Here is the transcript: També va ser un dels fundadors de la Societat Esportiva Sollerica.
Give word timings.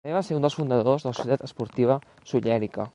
També 0.05 0.13
va 0.13 0.21
ser 0.27 0.37
un 0.37 0.45
dels 0.45 0.55
fundadors 0.59 1.05
de 1.05 1.11
la 1.11 1.17
Societat 1.19 1.45
Esportiva 1.49 1.99
Sollerica. 2.35 2.89